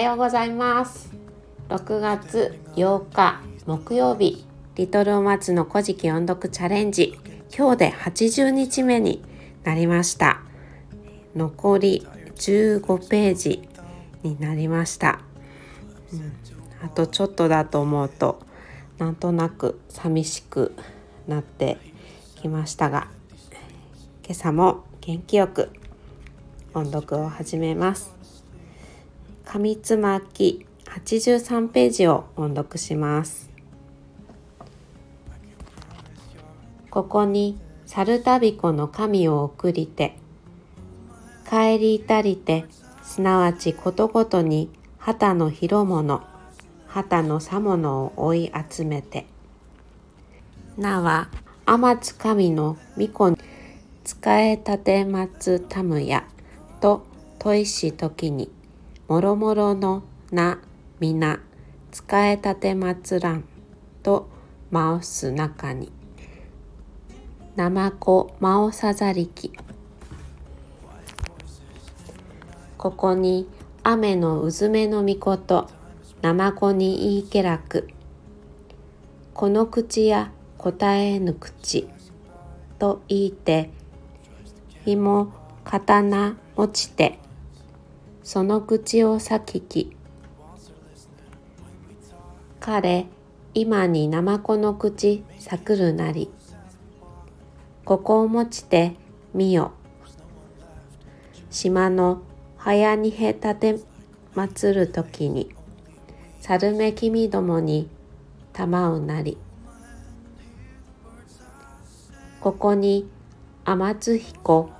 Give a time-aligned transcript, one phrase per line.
[0.00, 1.12] はようございます。
[1.68, 7.18] 6月8日木曜日リトルお松の古事記音読チャレンジ。
[7.54, 9.22] 今日で80日目に
[9.62, 10.40] なりました。
[11.36, 12.06] 残り
[12.36, 13.68] 15ページ
[14.22, 15.20] になりました、
[16.14, 16.32] うん、
[16.82, 18.40] あとちょっとだと思うと
[18.96, 20.74] なんとなく寂しく
[21.28, 21.76] なって
[22.36, 23.08] きましたが
[24.24, 25.68] 今朝も元気よく
[26.72, 28.39] 音読を始めます。
[29.52, 33.50] 紙つまき83ページを音読します。
[36.88, 40.16] ここに猿たびこの神を送りて
[41.48, 42.64] 帰りたりて
[43.02, 46.22] すなわちことごとに旗の広物
[46.86, 49.26] 旗のさ物を追い集めて
[50.78, 51.28] なは
[51.66, 53.36] 天津神の御子に
[54.04, 56.24] 使えたてまつたむや
[56.80, 57.04] と
[57.40, 58.48] 問いし時に
[59.10, 60.60] もろもろのな
[61.00, 61.40] 皆
[61.90, 63.44] 使えたてまつらん
[64.04, 64.28] と
[64.72, 65.90] 回す中に。
[67.56, 69.50] なまこまおさざりき。
[72.78, 73.48] ここに
[73.82, 75.68] 雨のうずめのみこと
[76.22, 77.88] なまこにいいけらく。
[79.34, 81.88] この口や答えぬ口
[82.78, 83.70] と言いて
[84.84, 85.32] ひも
[85.64, 87.18] 刀落ちて。
[88.32, 89.90] その口をさきき。
[92.60, 93.06] 彼
[93.54, 96.30] 今にナマコの口さくるなり。
[97.84, 98.94] ここを持ちて
[99.34, 99.72] みよ。
[101.50, 102.22] 島の
[102.56, 103.80] 早にへたて
[104.36, 105.50] まつるときに
[106.38, 107.88] 猿め君どもに
[108.52, 109.38] 玉うなり。
[112.40, 113.08] ここに
[113.64, 114.70] 天津彦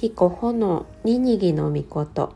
[0.00, 2.32] 彦炎ににぎのみこと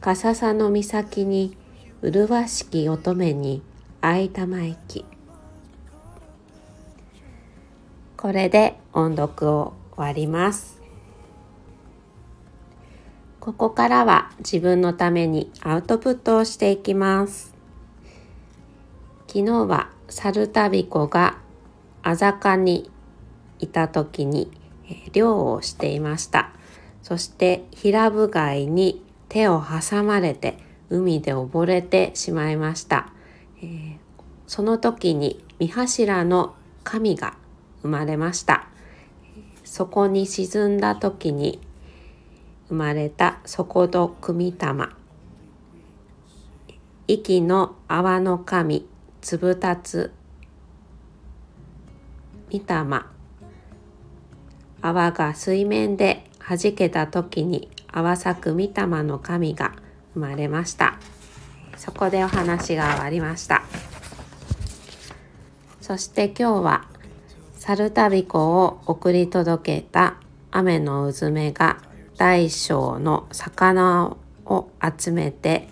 [0.00, 1.56] 笠佐の岬に
[2.02, 3.62] 麗しき乙女に
[4.00, 5.04] 会いたまえき。
[8.16, 10.82] これで音読を終わります。
[13.38, 17.54] ここからは自分のためにアウトプットをしていきます。
[19.28, 21.38] 昨日は猿たびこが
[22.02, 22.90] あざかに
[23.60, 24.57] いた時に
[25.12, 26.52] 漁をしていました。
[27.02, 30.58] そして平部貝に手を挟まれて
[30.90, 33.12] 海で溺れてしまいました、
[33.62, 33.96] えー、
[34.46, 36.54] その時に三柱の
[36.84, 37.36] 神が
[37.82, 38.68] 生まれました。
[39.64, 41.60] そこに沈んだ時に
[42.68, 44.96] 生まれた底戸組玉。
[47.06, 48.86] 息の泡の神
[49.20, 50.12] つぶたつ
[52.50, 53.17] 御霊
[54.80, 58.72] 泡が水面で弾けた時に泡咲く御霊
[59.02, 59.72] の神が
[60.14, 60.98] 生まれました。
[61.76, 63.62] そこでお話が終わりました。
[65.80, 66.88] そして今日は
[67.54, 70.16] 猿旅子を送り届けた
[70.50, 71.78] 雨のうずめが
[72.16, 74.68] 大小の魚を
[74.98, 75.68] 集めて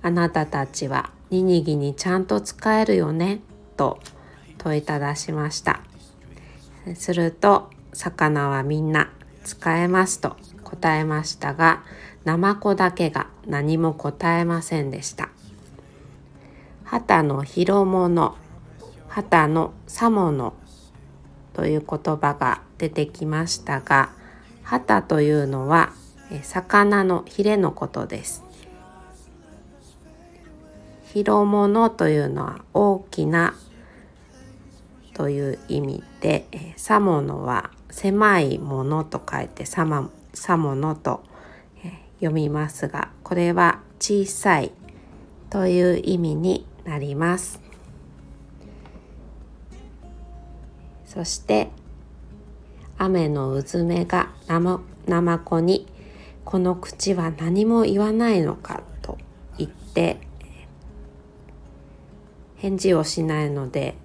[0.00, 3.40] あなたたちはニニギにちゃんと使えるよね
[3.76, 3.98] と
[4.58, 5.82] 問いただしました。
[6.94, 9.10] すると魚はみんな
[9.44, 11.82] 使えますと答えましたが
[12.24, 15.28] ナマコだけが何も答えませんでした。
[16.84, 18.36] 旗の広物
[19.08, 20.54] 旗のさもの
[21.54, 24.10] という言葉が出てきましたが
[24.62, 25.92] 旗というのは
[26.42, 28.44] 魚のヒレのことです。
[31.12, 33.54] 広物というのは大きな
[35.14, 36.46] という意味で、
[36.76, 41.24] さものは狭いものと書いてさまさものと、
[42.20, 44.70] 読みますがこれは小さい
[45.50, 47.60] という意味になります。
[51.04, 51.68] そして
[52.96, 55.86] 雨のうずめがなまこに
[56.44, 59.18] この口は何も言わないのかと
[59.58, 60.18] 言って
[62.56, 63.96] 返事をしないので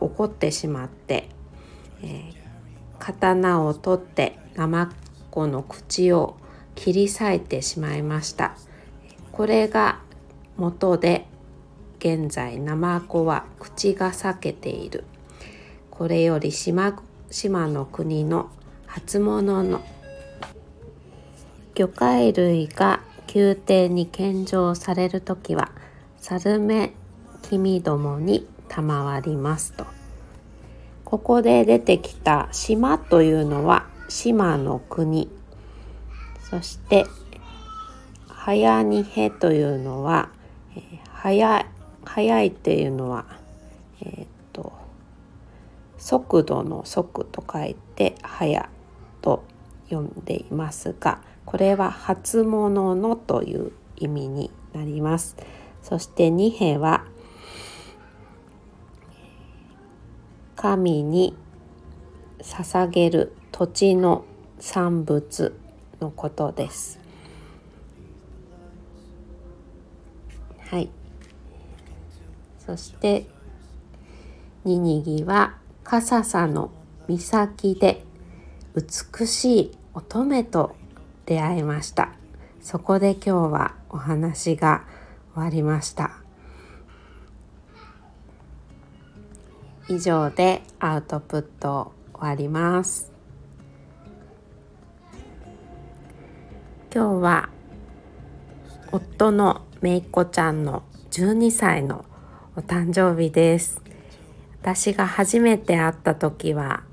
[0.00, 1.28] 怒ってしまって、
[2.02, 2.34] えー、
[2.98, 4.92] 刀を取ってナマ
[5.30, 6.36] コの口を
[6.74, 8.56] 切り裂いてしまいました。
[9.32, 10.00] これが
[10.56, 11.26] 元で
[11.98, 15.04] 現在ナマコは口が裂けている。
[15.90, 17.00] これより島
[17.30, 18.50] 島の国の
[18.86, 19.82] 初物の
[21.74, 23.00] 魚介類が
[23.32, 25.70] 宮廷に献上される時は
[26.18, 26.92] サルメ
[27.42, 29.84] 君どもに賜りますと。
[31.04, 35.28] ここで出てきた島というのは島の国。
[36.48, 37.06] そして
[38.28, 40.30] 早にへというのは、
[40.76, 40.82] え、
[41.12, 41.66] 早い
[42.04, 43.26] 早いっていうのは
[44.00, 44.72] えー、っと
[45.98, 48.68] 速度の速と書いて早
[49.20, 49.44] と
[49.88, 55.36] 読んでいますがこれは初物のという意味になります。
[55.82, 57.04] そして二兵は
[60.60, 61.34] 神に
[62.40, 64.26] 捧げる土地の
[64.58, 65.58] 産物
[66.02, 67.00] のことです。
[70.58, 70.90] はい。
[72.58, 73.26] そして
[74.66, 76.70] ニニギは笠佐の
[77.08, 78.04] 岬で
[78.74, 80.76] 美しい乙女と
[81.24, 82.12] 出会いました。
[82.60, 84.84] そこで今日はお話が
[85.32, 86.19] 終わりました。
[89.90, 93.10] 以上でアウトプット終わります。
[96.94, 97.48] 今日は
[98.92, 102.04] 夫のめいっ子ちゃんの12歳の
[102.54, 103.82] お誕生日です。
[104.60, 106.84] 私が初めて会った時は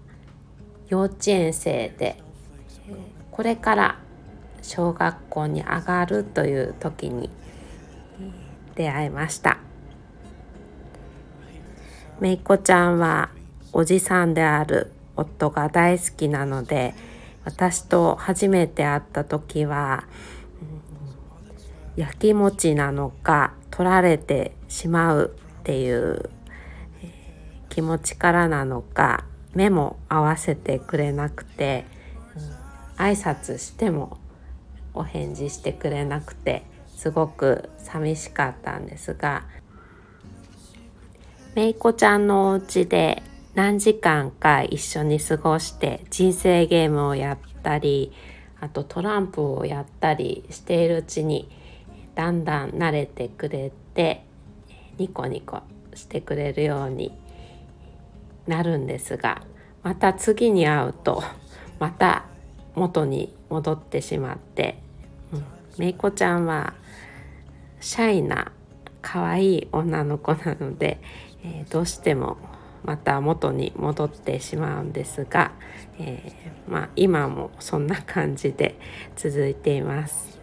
[0.87, 2.17] 幼稚園生で
[3.29, 3.99] これから
[4.63, 7.29] 小学校に上がるという時に
[8.73, 9.66] 出会いました。
[12.19, 13.29] めいっ子ちゃんは
[13.71, 16.95] おじさんである夫が大好きなので
[17.45, 20.05] 私と初めて会った時は、
[21.95, 26.29] うん、焼き餅なのか取られてしまうっていう、
[27.03, 31.85] えー、気持ちからなのか目も合わせてくれなくて、
[32.35, 34.17] うん、挨拶しても
[34.93, 36.63] お返事してくれなくて
[36.95, 39.45] すごく寂しかったんですが
[41.57, 43.23] めいこちゃんのお家で
[43.55, 48.13] 何時間か一緒に過ごして人生ゲームをやったり
[48.59, 51.49] あとトランプをやったりしているうちに
[52.13, 54.23] だんだん慣れてくれて
[54.99, 55.63] ニコニコ
[55.95, 57.11] してくれるように
[58.45, 59.41] なるんですが
[59.81, 61.23] また次に会うと
[61.79, 62.25] また
[62.75, 64.77] 元に戻ってしまって、
[65.33, 65.45] うん、
[65.79, 66.75] めいこちゃんは
[67.81, 68.51] シャイな
[69.01, 70.99] 可愛い女の子なので、
[71.43, 72.37] えー、どうしても
[72.83, 75.51] また元に戻ってしまうんですが、
[75.99, 78.79] えー、まあ、今もそんな感じで
[79.15, 80.39] 続いています。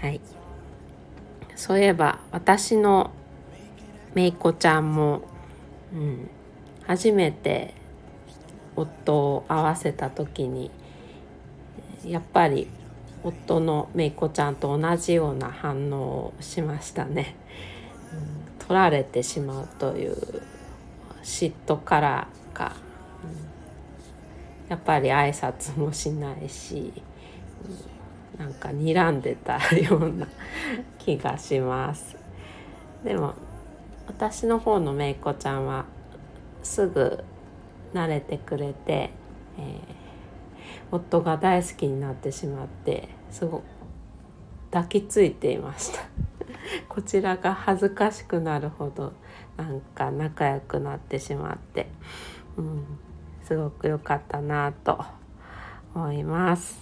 [0.00, 0.20] はい、
[1.56, 3.12] そういえば私の
[4.14, 5.22] めいこちゃんも、
[5.92, 6.30] うん、
[6.86, 7.74] 初めて
[8.76, 10.70] 夫を会わせた時に
[12.04, 12.68] やっぱり
[13.22, 17.36] 夫のめいこちゃんと同じような反応をしましたね、
[18.66, 20.16] 取られてしまうという
[21.22, 22.76] 嫉妬からか、
[23.24, 26.92] うん、やっぱり挨拶もしないし、
[28.36, 30.26] うん、なんか睨んでたような
[30.98, 32.16] 気がします。
[33.04, 33.34] でも
[34.06, 35.84] 私の方のめいこちゃんは
[36.62, 37.24] すぐ
[37.92, 39.10] 慣れてくれて、
[39.58, 39.74] えー、
[40.90, 43.64] 夫が大好きになってしまってすごく
[44.70, 46.00] 抱きついていました。
[46.88, 49.12] こちらが恥ずかしくなるほど
[49.56, 51.88] なんか仲良くなってしまって、
[52.56, 52.84] うん、
[53.44, 55.04] すごく良かったなと
[55.94, 56.80] 思います。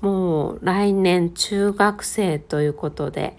[0.00, 3.36] もう来年中学生ということで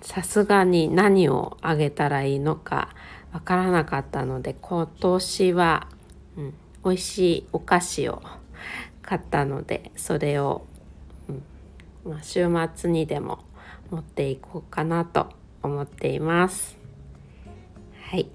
[0.00, 2.90] さすがに何をあげたらいいのか
[3.32, 5.88] わからなかったので今年は、
[6.36, 6.54] うん、
[6.84, 8.22] 美味しいお菓子を
[9.00, 10.66] 買ったのでそれを、
[12.04, 13.40] まあ、週末にでも
[13.90, 15.28] 持っていこうかなと
[15.62, 16.76] 思っています。
[18.10, 18.28] はい、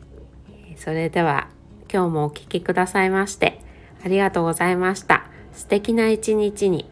[0.75, 1.49] それでは
[1.91, 3.61] 今日もお聴きくださいまして
[4.03, 5.25] ありがとうございました。
[5.53, 6.89] 素敵な一日に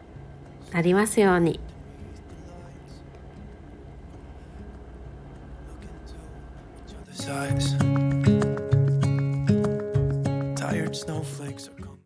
[0.72, 1.65] なりますように。